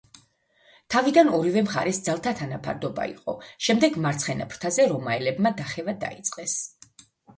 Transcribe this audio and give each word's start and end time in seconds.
თავიდან 0.93 1.27
ორივე 1.39 1.61
მხარეს 1.67 1.99
ძალთა 2.07 2.33
თანაფარდობა 2.39 3.05
იყო, 3.11 3.35
შემდეგ 3.67 3.99
მარცხენა 4.07 4.49
ფრთაზე 4.55 4.89
რომაელებმა 4.95 5.53
დახევა 5.61 5.97
დაიწყეს. 6.07 6.57